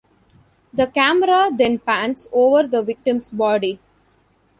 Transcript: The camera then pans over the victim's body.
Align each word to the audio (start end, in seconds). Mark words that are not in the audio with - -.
The 0.73 0.87
camera 0.87 1.51
then 1.53 1.77
pans 1.77 2.25
over 2.31 2.65
the 2.67 2.81
victim's 2.81 3.29
body. 3.29 3.79